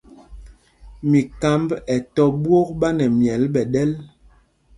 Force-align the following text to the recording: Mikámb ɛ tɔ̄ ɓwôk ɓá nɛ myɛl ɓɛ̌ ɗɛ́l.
Mikámb 1.09 1.69
ɛ 1.93 1.95
tɔ̄ 2.15 2.29
ɓwôk 2.43 2.69
ɓá 2.79 2.89
nɛ 2.97 3.05
myɛl 3.19 3.43
ɓɛ̌ 3.53 3.63
ɗɛ́l. 3.73 3.91